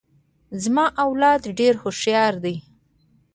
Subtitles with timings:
[0.63, 2.55] زما اولاد ډیر هوښیار دي.